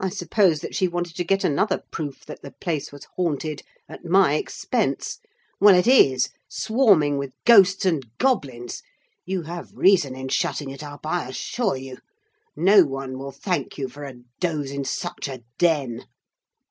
I 0.00 0.08
suppose 0.08 0.60
that 0.60 0.74
she 0.74 0.88
wanted 0.88 1.16
to 1.16 1.22
get 1.22 1.44
another 1.44 1.82
proof 1.92 2.24
that 2.24 2.40
the 2.40 2.52
place 2.52 2.90
was 2.90 3.04
haunted, 3.16 3.60
at 3.90 4.06
my 4.06 4.36
expense. 4.36 5.18
Well, 5.60 5.74
it 5.74 5.86
is—swarming 5.86 7.18
with 7.18 7.34
ghosts 7.44 7.84
and 7.84 8.06
goblins! 8.16 8.82
You 9.26 9.42
have 9.42 9.76
reason 9.76 10.16
in 10.16 10.28
shutting 10.30 10.70
it 10.70 10.82
up, 10.82 11.04
I 11.04 11.28
assure 11.28 11.76
you. 11.76 11.98
No 12.56 12.86
one 12.86 13.18
will 13.18 13.32
thank 13.32 13.76
you 13.76 13.86
for 13.90 14.04
a 14.04 14.22
doze 14.40 14.70
in 14.70 14.86
such 14.86 15.28
a 15.28 15.42
den!" 15.58 16.06